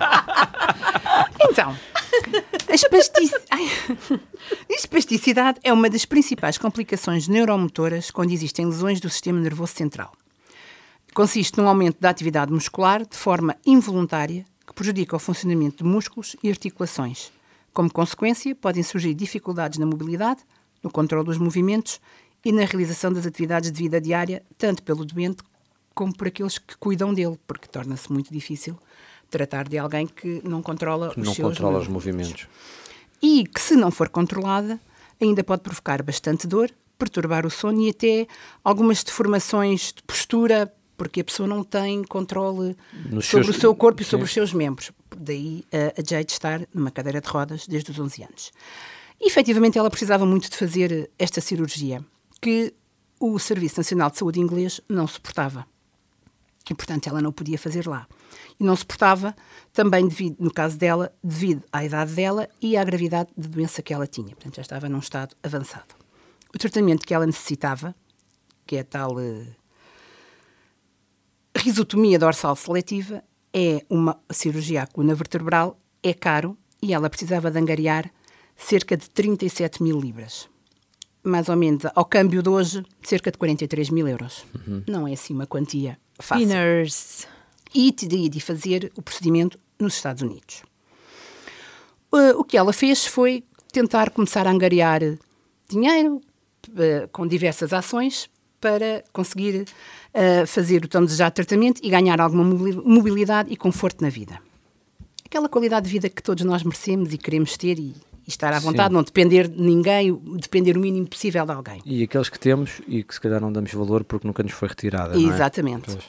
[1.53, 1.77] Então,
[2.67, 2.73] a
[4.73, 10.11] espasticidade é uma das principais complicações neuromotoras quando existem lesões do sistema nervoso central.
[11.13, 16.35] Consiste num aumento da atividade muscular de forma involuntária que prejudica o funcionamento de músculos
[16.41, 17.31] e articulações.
[17.71, 20.41] Como consequência, podem surgir dificuldades na mobilidade,
[20.81, 22.01] no controle dos movimentos
[22.43, 25.43] e na realização das atividades de vida diária, tanto pelo doente
[25.93, 28.75] como por aqueles que cuidam dele, porque torna-se muito difícil
[29.33, 32.47] tratar de alguém que não controla os não seus controla os movimentos movimentos.
[33.21, 34.79] e que, se não for controlada,
[35.21, 38.27] ainda pode provocar bastante dor, perturbar o sono e até
[38.63, 42.77] algumas deformações de postura, porque a pessoa não tem controle
[43.09, 44.29] Nos sobre seus- o seu corpo e sobre Sim.
[44.29, 44.91] os seus membros.
[45.17, 48.51] Daí a, a Jade estar numa cadeira de rodas desde os 11 anos.
[49.19, 52.03] E, efetivamente, ela precisava muito de fazer esta cirurgia,
[52.41, 52.73] que
[53.19, 55.65] o Serviço Nacional de Saúde inglês não suportava
[56.69, 58.07] e portanto ela não podia fazer lá.
[58.59, 59.35] E não suportava
[59.71, 63.93] também devido, no caso dela, devido à idade dela e à gravidade de doença que
[63.93, 64.29] ela tinha.
[64.29, 65.95] Portanto, já estava num estado avançado.
[66.53, 67.95] O tratamento que ela necessitava,
[68.65, 69.47] que é a tal eh,
[71.57, 73.23] risotomia dorsal seletiva,
[73.53, 78.11] é uma cirurgia à coluna vertebral, é caro e ela precisava de angariar
[78.55, 80.49] cerca de 37 mil libras.
[81.23, 84.45] Mais ou menos, ao câmbio de hoje, cerca de 43 mil euros.
[84.87, 86.47] Não é assim uma quantia fácil
[87.73, 90.61] e teria de fazer o procedimento nos Estados Unidos.
[92.11, 95.01] Uh, o que ela fez foi tentar começar a angariar
[95.67, 96.21] dinheiro
[96.69, 98.29] uh, com diversas ações
[98.61, 99.65] para conseguir
[100.13, 104.39] uh, fazer o tão desejado tratamento e ganhar alguma mobili- mobilidade e conforto na vida.
[105.25, 108.59] Aquela qualidade de vida que todos nós merecemos e queremos ter e, e estar à
[108.59, 111.81] vontade, não depender de ninguém, depender o mínimo possível de alguém.
[111.85, 114.67] E aqueles que temos e que se calhar não damos valor porque nunca nos foi
[114.69, 115.15] retirada.
[115.15, 115.21] é?
[115.21, 115.91] Exatamente.
[115.91, 116.05] Pois.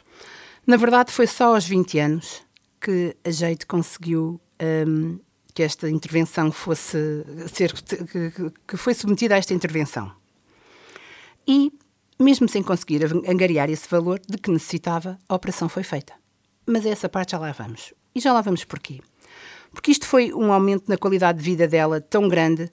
[0.66, 2.42] Na verdade, foi só aos 20 anos
[2.80, 4.40] que a Jeito conseguiu
[4.86, 5.18] hum,
[5.52, 6.96] que esta intervenção fosse
[7.52, 8.30] ser que,
[8.66, 10.12] que- foi submetida a esta intervenção.
[11.46, 11.72] E,
[12.18, 16.12] mesmo sem conseguir angariar esse valor de que necessitava, a operação foi feita.
[16.66, 17.92] Mas essa parte já lá vamos.
[18.14, 19.00] E já lá vamos porquê?
[19.74, 22.70] Porque isto foi um aumento na qualidade de vida dela tão grande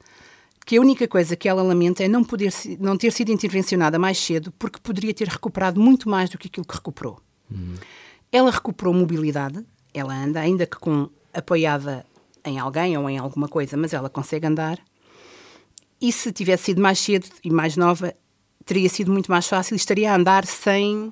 [0.66, 4.18] que a única coisa que ela lamenta é não, poder, não ter sido intervencionada mais
[4.18, 7.20] cedo, porque poderia ter recuperado muito mais do que aquilo que recuperou.
[8.32, 12.06] Ela recuperou mobilidade, ela anda, ainda que com apoiada
[12.46, 14.80] em alguém ou em alguma coisa, mas ela consegue andar.
[16.00, 18.14] E se tivesse sido mais cedo e mais nova,
[18.66, 21.12] teria sido muito mais fácil e estaria a andar sem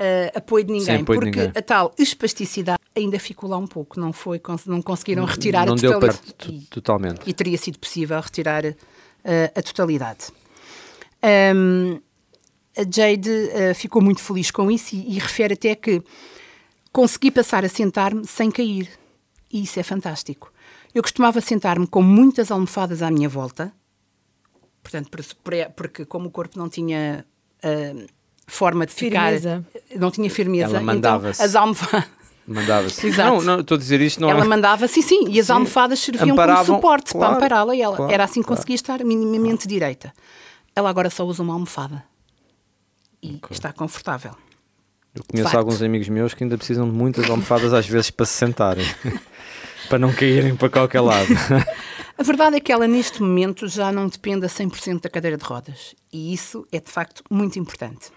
[0.00, 1.52] eh, apoio de ninguém, apoio de porque ninguém.
[1.58, 5.76] a tal espasticidade ainda ficou lá um pouco, não foi, não conseguiram retirar não a
[5.76, 6.66] deu para totalidade.
[6.70, 7.20] totalmente.
[7.28, 10.32] E teria sido possível retirar eh, a totalidade.
[11.22, 12.00] Ahm,
[12.76, 16.02] a Jade eh, ficou muito feliz com isso e, e refere até que
[16.92, 18.88] consegui passar a sentar-me sem cair.
[19.52, 20.52] E isso é fantástico.
[20.94, 23.72] Eu costumava sentar-me com muitas almofadas à minha volta,
[24.82, 27.24] portanto, por- por- porque como o corpo não tinha
[27.62, 28.06] ah,
[28.50, 29.64] forma de Firmeza.
[29.72, 31.42] ficar, não tinha firmeza, Ela então mandava-se.
[31.42, 32.08] as almofadas.
[32.46, 33.06] Mandava-se.
[33.08, 33.36] Exato.
[33.36, 34.48] Não, não, estou a dizer isto, não Ela é.
[34.48, 35.52] mandava, sim, sim, e as Sim.
[35.52, 38.58] almofadas serviam Amparavam, como suporte claro, para ampará-la e ela claro, era assim que claro.
[38.58, 40.12] conseguia estar minimamente direita.
[40.74, 42.02] Ela agora só usa uma almofada
[43.22, 44.32] e está confortável.
[45.14, 45.58] Eu conheço Facto.
[45.58, 48.86] alguns amigos meus que ainda precisam de muitas almofadas às vezes para se sentarem.
[49.88, 51.28] para não caírem para qualquer lado.
[52.16, 55.44] A verdade é que ela neste momento já não depende a 100% da cadeira de
[55.44, 58.10] rodas e isso é de facto muito importante.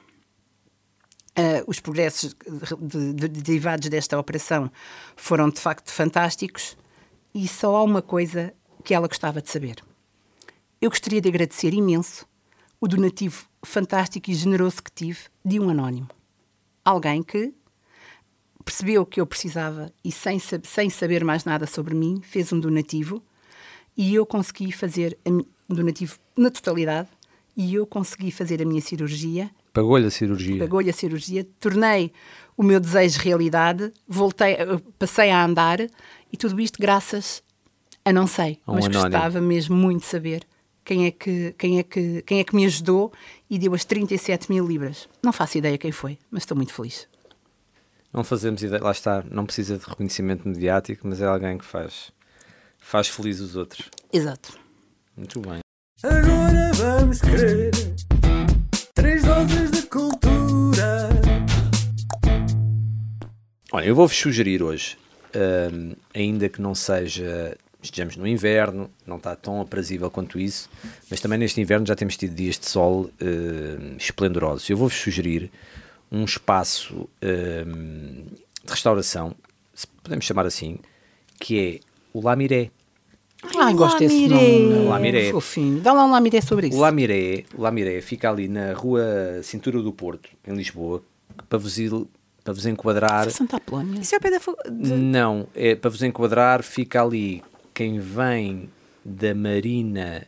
[1.35, 2.35] Ah, os progressos
[2.79, 4.71] de- de- de- derivados desta operação
[5.15, 6.77] foram de facto fantásticos
[7.33, 9.77] e só há uma coisa que ela gostava de saber.
[10.79, 12.27] Eu gostaria de agradecer imenso
[12.79, 16.07] o donativo fantástico e generoso que tive de um anónimo.
[16.85, 17.51] Alguém que
[18.63, 23.23] percebeu que eu precisava e sem, sem saber mais nada sobre mim, fez um donativo
[23.97, 27.09] e eu consegui fazer um donativo na totalidade
[27.57, 30.59] e eu consegui fazer a minha cirurgia Pagou-lhe a cirurgia.
[30.59, 32.13] pagou-lhe a cirurgia, tornei
[32.55, 35.79] o meu desejo realidade, voltei, eh, passei a andar
[36.31, 37.41] e tudo isto graças
[38.05, 39.09] a não sei, um mas anónimo.
[39.09, 40.45] gostava mesmo muito de saber
[40.85, 43.11] quem é, que, quem, é que, quem é que me ajudou
[43.49, 45.07] e deu as 37 mil libras.
[45.23, 47.07] Não faço ideia quem foi, mas estou muito feliz.
[48.11, 52.11] Não fazemos ideia, lá está, não precisa de reconhecimento mediático, mas é alguém que faz,
[52.77, 53.89] faz feliz os outros.
[54.11, 54.59] Exato.
[55.17, 55.59] Muito bem.
[56.03, 57.71] Agora vamos querer
[59.03, 61.09] três doses de cultura.
[63.73, 64.97] Olha, eu vou-vos sugerir hoje,
[65.35, 70.69] hum, ainda que não seja, estejamos no inverno, não está tão aprazível quanto isso,
[71.11, 74.69] mas também neste inverno já temos tido dias de sol hum, esplendorosos.
[74.69, 75.51] Eu vou-vos sugerir
[76.09, 78.23] um espaço hum,
[78.63, 79.35] de restauração,
[79.73, 80.77] se podemos chamar assim,
[81.37, 81.79] que é
[82.13, 82.71] o Lamiré.
[83.57, 84.59] Ai, gosto desse Lamiré.
[84.59, 84.85] nome.
[84.87, 85.31] Lamiré.
[85.31, 85.79] Fofinho.
[85.81, 86.77] Dá lá um lamiré sobre isso.
[86.77, 89.03] O Lamiré, o Lamiré fica ali na rua
[89.43, 91.03] Cintura do Porto, em Lisboa,
[91.49, 91.91] para vos, ir-
[92.43, 93.29] para vos enquadrar...
[93.29, 93.99] Santa Apolónia.
[94.01, 94.39] Isso é ao pé da.
[94.39, 98.69] fo- de- Não, é, para vos enquadrar, fica ali quem vem
[99.03, 100.25] da Marina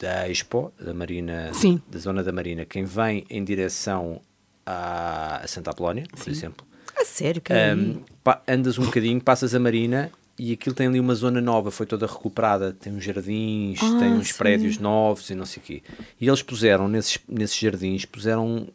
[0.00, 1.80] da Expo, da Marina, Sim.
[1.88, 4.20] da zona da Marina, quem vem em direção
[4.64, 6.66] à a Santa Apolónia, por exemplo,
[7.00, 8.02] A sério, que é um,
[8.48, 12.06] andas um bocadinho, passas a Marina e aquilo tem ali uma zona nova, foi toda
[12.06, 14.38] recuperada, tem uns jardins, Ah, tem uns sim.
[14.38, 15.82] prédios novos e não sei o quê.
[16.20, 18.68] E eles puseram nesses, nesses jardins, puseram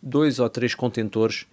[0.00, 1.46] dois ou três contentores,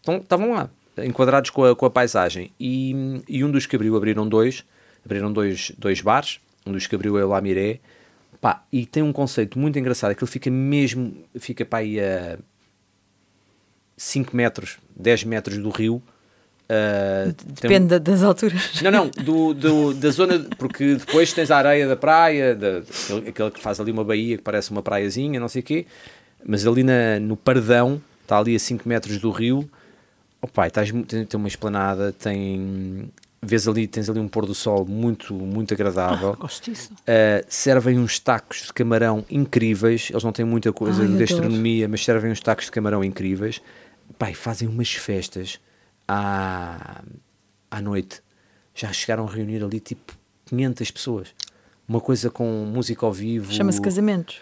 [0.00, 2.52] então, estavam lá, enquadrados com a, com a paisagem.
[2.60, 4.64] E, e um dos que abriu, abriram dois,
[5.04, 7.80] abriram dois, dois bares, um dos que abriu é o Lamiré,
[8.40, 12.38] pá, e tem um conceito muito engraçado, ele fica mesmo, fica para aí a
[13.96, 16.02] 5 metros, 10 metros do rio.
[16.68, 18.80] Ah, tem um- Depende da- das alturas.
[18.82, 23.28] não, não, do, do- da zona, porque depois tens a areia da praia, da, aquele,
[23.28, 25.86] aquele que faz ali uma baía que parece uma praiazinha, não sei o quê,
[26.44, 29.68] mas ali na, no Pardão, está ali a 5 metros do rio,
[30.52, 33.10] pai, estás, tem, tem uma esplanada, tem,
[33.42, 36.34] vês ali, tens ali um pôr do sol muito, muito agradável.
[36.38, 36.92] Gosto disso.
[36.92, 40.08] Uh, servem uns tacos de camarão incríveis.
[40.10, 43.60] Eles não têm muita coisa Ai, de gastronomia, mas servem uns tacos de camarão incríveis.
[44.16, 45.58] Pai, fazem umas festas
[46.08, 47.02] à,
[47.70, 48.20] à noite.
[48.74, 50.12] Já chegaram a reunir ali tipo
[50.46, 51.28] 500 pessoas.
[51.88, 53.52] Uma coisa com música ao vivo.
[53.52, 54.38] Chama-se casamentos.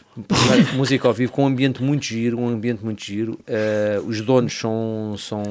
[0.75, 3.39] música ao vivo, com um ambiente muito giro, um ambiente muito giro.
[3.47, 5.43] Uh, os donos são, são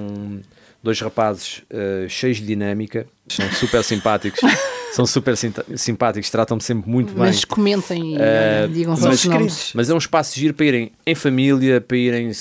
[0.82, 4.40] dois rapazes uh, cheios de dinâmica, são super simpáticos,
[4.92, 7.18] são super simpáticos, tratam-me sempre muito bem.
[7.26, 9.72] Mas comentem e Eh, digam os mas- vossos nomes.
[9.76, 12.32] Mas é um espaço giro para irem em família, para irem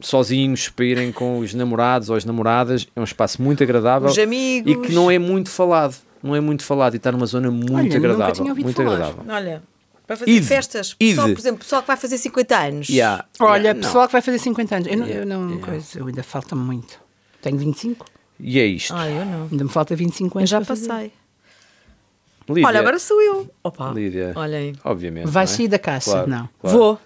[0.00, 2.86] sozinhos, para irem com os namorados ou as namoradas.
[2.94, 4.70] É um espaço muito agradável Os amigos.
[4.72, 5.96] e que não é muito falado.
[6.22, 8.34] Não é muito falado e está numa zona muito Olha, nunca agradável.
[8.34, 8.92] tinha ouvido Muito falar.
[8.94, 9.24] agradável.
[9.34, 9.62] Olha,
[10.06, 10.46] para fazer Ide.
[10.46, 10.94] festas.
[11.00, 11.14] Ide.
[11.14, 12.88] Pessoal, por exemplo, pessoal que vai fazer 50 anos.
[12.90, 13.24] Yeah.
[13.40, 13.86] Olha, Yeah, não.
[13.86, 14.88] pessoal que vai fazer 50 anos.
[14.88, 15.66] Eu não, Yeah, eu não yeah.
[15.66, 17.00] coisa, eu ainda falta-me muito.
[17.40, 18.04] Tenho 25,
[18.38, 18.92] E é isto.
[18.94, 19.48] Ah, eu não.
[19.50, 20.50] ainda me falta 25 Eu anos.
[20.50, 20.88] já para fazer.
[20.88, 21.12] passei.
[22.48, 23.48] Lídia, Olha, agora sou eu.
[23.62, 23.92] Opa.
[23.92, 24.74] Lídia, Olhem.
[24.84, 25.32] obviamente.
[25.32, 25.46] Não é?
[25.46, 26.10] sair da caixa?
[26.10, 26.48] Claro, Não.
[26.60, 26.78] claro.
[26.78, 27.00] Vou.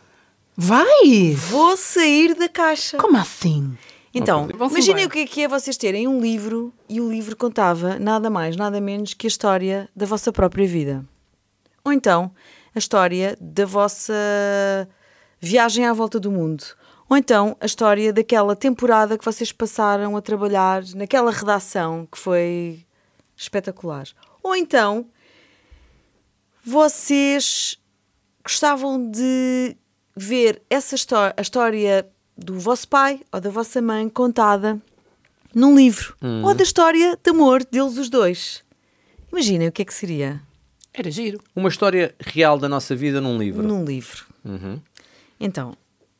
[0.56, 1.34] Vai!
[1.50, 2.96] Vou sair da caixa.
[2.98, 3.76] Como assim?
[4.14, 7.98] Então, imaginem o que é, que é vocês terem um livro e o livro contava
[7.98, 11.04] nada mais, nada menos que a história da vossa própria vida.
[11.84, 12.30] Ou então,
[12.72, 14.14] a história da vossa
[15.40, 16.64] viagem à volta do mundo.
[17.08, 22.86] Ou então, a história daquela temporada que vocês passaram a trabalhar naquela redação que foi
[23.36, 24.06] espetacular.
[24.42, 25.06] Ou então,
[26.64, 27.78] vocês
[28.44, 29.76] gostavam de
[30.16, 34.80] ver essa história, a história do vosso pai ou da vossa mãe contada
[35.54, 38.64] num livro ou da história de amor deles os dois.
[39.30, 40.40] Imaginem o que é que seria
[40.92, 41.40] Era giro.
[41.54, 43.62] Uma história real da nossa vida num livro.
[43.62, 44.24] num livro.
[44.44, 44.80] Uhum.
[45.40, 45.76] Então,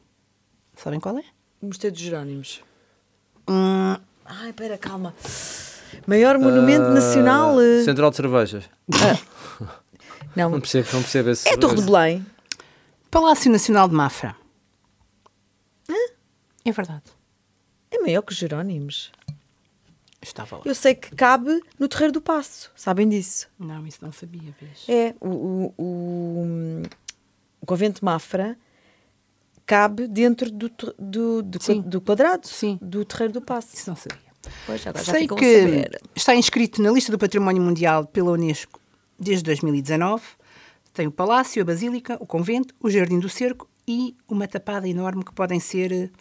[0.73, 1.23] Sabem qual é?
[1.61, 2.63] Mosteiro dos Jerónimos.
[3.49, 5.13] Hum, Ai, pera, calma.
[6.07, 7.59] Maior monumento nacional.
[7.59, 8.69] eh, Central de Cervejas.
[10.33, 11.47] Não Não, percebo, não percebo esse.
[11.49, 12.25] é a Torre de Belém.
[13.11, 14.35] Palácio Nacional de Mafra.
[16.63, 17.03] É verdade.
[17.91, 19.11] É maior que os Jerónimos.
[20.25, 20.61] Estava lá.
[20.65, 22.71] Eu sei que cabe no Terreiro do Passo.
[22.75, 23.47] Sabem disso?
[23.59, 24.85] Não, isso não sabia, vês?
[24.89, 26.81] É, o, o, o,
[27.61, 28.57] o convento de Mafra
[29.65, 31.81] cabe dentro do, do, do, Sim.
[31.81, 32.77] do quadrado Sim.
[32.81, 33.75] do Terreiro do Passo.
[33.75, 34.25] Isso não sabia.
[34.65, 36.01] Pois, agora já Sei a que saber.
[36.15, 38.79] está inscrito na lista do Património Mundial pela Unesco
[39.19, 40.23] desde 2019.
[40.93, 45.23] Tem o Palácio, a Basílica, o Convento, o Jardim do Cerco e uma tapada enorme
[45.23, 46.11] que podem ser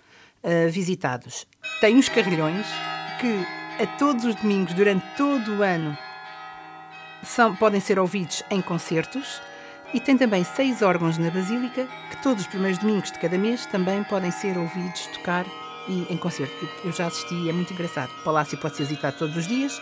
[0.43, 1.47] eh, visitados.
[1.81, 2.67] Tem uns carrilhões
[3.21, 5.97] que a todos os domingos, durante todo o ano,
[7.23, 9.41] são, podem ser ouvidos em concertos.
[9.93, 13.65] E tem também seis órgãos na Basílica que todos os primeiros domingos de cada mês
[13.67, 15.47] também podem ser ouvidos tocar
[15.89, 16.69] e em concerto.
[16.85, 18.11] Eu- já assisti é muito engraçado.
[18.21, 19.81] O Palácio pode ser visitado todos os dias,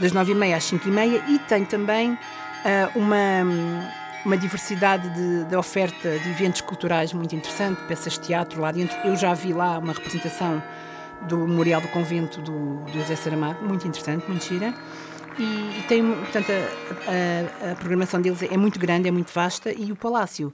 [0.00, 2.18] das nove e meia às cinco e meia e tem também
[2.64, 3.44] ah, uma,
[4.24, 8.96] uma diversidade de, de oferta de eventos culturais muito interessante, peças de teatro lá dentro.
[9.04, 10.60] Eu já vi lá uma representação
[11.28, 14.74] do Memorial do Convento do, do José Saramago, muito interessante, muito gira.
[15.38, 19.72] E, e tem, portanto, a, a- a programação deles é muito grande, é muito vasta
[19.72, 20.52] e o Palácio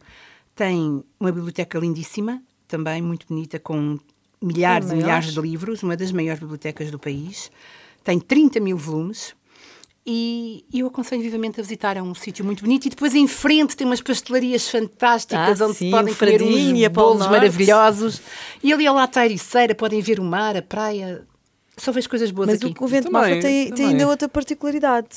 [0.54, 3.98] tem uma biblioteca lindíssima, também muito bonita, com
[4.42, 7.50] milhares e milhares de livros, uma das maiores bibliotecas do país.
[8.02, 9.34] Tem 30 mil volumes
[10.06, 11.96] e eu aconselho vivamente a visitar.
[11.96, 12.86] É um sítio muito bonito.
[12.86, 16.78] E depois em frente tem umas pastelarias fantásticas Ah, onde sim, se podem comer uns
[16.80, 18.20] e bolos maravilhosos.
[18.62, 21.22] E ali ao lado está a Ericeira, podem ver o mar, a praia.
[21.76, 22.72] Só vejo coisas boas Mas aqui.
[22.72, 25.08] o convento Mafra tem, tem ainda outra particularidade,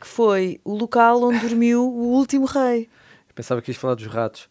[0.00, 2.88] que foi o local onde dormiu o último rei.
[3.34, 4.48] Pensava que ias falar dos ratos.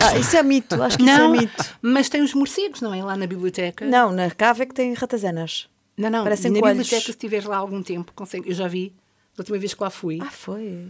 [0.00, 1.78] Ah, isso é mito, acho que Não, isso é mito.
[1.82, 3.02] mas tem os morcegos, não é?
[3.02, 3.84] Lá na biblioteca.
[3.84, 5.68] Não, na cave é que tem ratazanas.
[5.96, 6.08] não.
[6.10, 6.22] não.
[6.22, 6.78] parecem na coelhos.
[6.84, 8.48] biblioteca, se estiveres lá algum tempo, consegue...
[8.48, 8.92] eu já vi,
[9.40, 10.86] da última vez que lá fui, Ah, foi.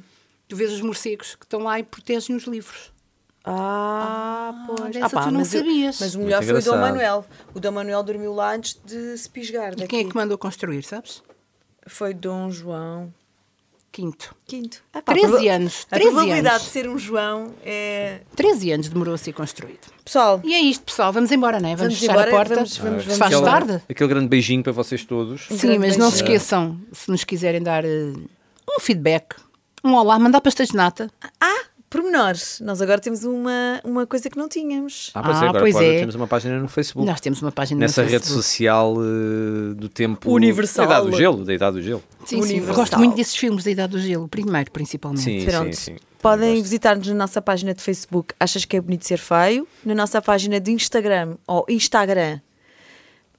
[0.48, 2.92] tu vês os morcegos que estão lá e protegem os livros.
[3.44, 4.92] Ah, pois.
[4.92, 5.98] dessa pá, tu não mas, eu- sabias.
[6.00, 6.76] mas o Muito melhor foi o Dom.
[6.80, 7.24] Manuel.
[7.54, 9.88] O Dom Manuel dormiu lá antes de se pisgar E daqui.
[9.88, 11.22] quem é que mandou construir, sabes?
[11.86, 13.12] Foi Dom João
[13.92, 14.34] Quinto.
[14.48, 14.70] V.
[14.92, 16.62] Ah, 13 anos, A 13 probabilidade anos.
[16.62, 18.20] de ser um João é...
[18.36, 19.80] 13 anos demorou a ser construído.
[20.04, 21.12] Pessoal, E é isto, pessoal.
[21.12, 21.74] Vamos embora, não é?
[21.74, 22.54] Vamos, Vamos fechar embora, a porta.
[22.56, 23.82] vamos- vamos- Se vamos faz tarde.
[23.88, 25.46] Aquele grande beijinho para vocês todos.
[25.50, 26.36] Sim, mas não se beijinho.
[26.36, 28.12] esqueçam, se nos quiserem dar eh,
[28.76, 29.37] um feedback,
[29.85, 31.11] um olá, mandar pastéis de nata.
[31.40, 32.61] ah, pormenores.
[32.61, 35.11] Nós agora temos uma, uma coisa que não tínhamos.
[35.14, 35.98] Ah, pois Ah, é, agora pois pode- é.
[36.00, 37.06] temos uma página no Facebook.
[37.11, 38.42] Nós temos uma página Nessa no rede Facebook.
[38.44, 40.30] social eh, do tempo.
[40.30, 40.87] Universal.
[40.87, 42.02] Da idade do gelo, da idade do gelo.
[42.24, 42.61] Sim, sim.
[42.66, 45.22] Gosto muito desses filmes da Idade do Gelo, o primeiro, principalmente.
[45.22, 45.74] Sim, Pronto.
[45.74, 45.97] sim, sim.
[46.22, 49.66] Podem visitar-nos na nossa página de Facebook Achas que é bonito ser feio?
[49.84, 52.40] Na nossa página de Instagram ou Instagram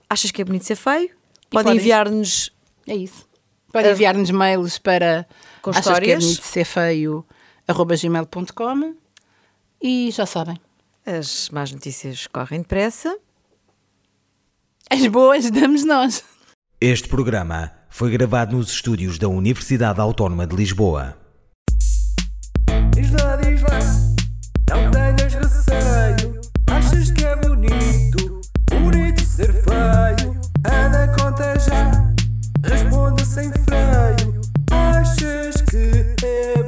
[0.09, 1.09] Achas que é bonito ser feio?
[1.49, 2.51] Podem podem- enviar-nos
[2.87, 3.25] É isso.
[3.71, 5.25] Podem enviar-nos mails para
[5.61, 7.25] com achas que é ser feio,
[7.67, 8.95] arroba gmail.com
[9.81, 10.59] e já sabem.
[11.05, 13.17] As más notícias correm depressa.
[14.89, 16.23] As boas damos nós.
[16.79, 21.17] Este programa foi gravado nos estúdios da Universidade Autónoma de Lisboa.
[36.21, 36.60] Yeah.